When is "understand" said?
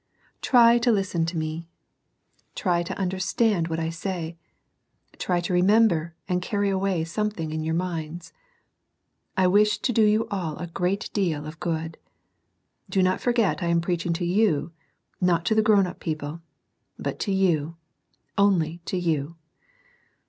2.97-3.67